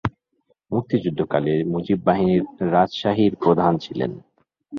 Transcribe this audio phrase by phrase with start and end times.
[0.71, 2.43] মুক্তিযুদ্ধকালে মুজিব বাহিনীর
[2.73, 4.11] রাজশাহীর প্রধান ছিলেন।